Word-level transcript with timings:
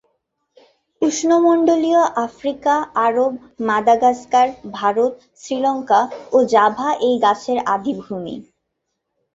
উষ্ণমণ্ডলীয় 1.01 2.01
আফ্রিকা, 2.25 2.75
আরব, 3.05 3.31
মাদাগাস্কার, 3.67 4.47
ভারত, 4.73 5.13
শ্রীলঙ্কা 5.41 6.01
ও 6.31 6.37
জাভা 6.53 6.89
এই 7.07 7.15
গাছের 7.25 7.57
আদি 7.73 7.93
ভূমি। 8.01 8.35